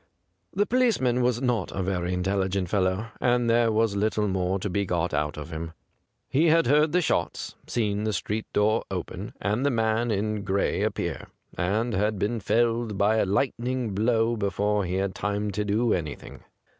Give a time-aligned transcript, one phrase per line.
[0.51, 4.83] The policeman was not a very intelligent fellow, and there was little more to be
[4.83, 5.73] got out of him.
[6.27, 10.41] He had heard the shots, seen the street door open and the man in 186
[10.41, 14.95] THE GRAY CAT gray appear, and had been felled by a lightning blow before he
[14.95, 16.45] had time to do anything.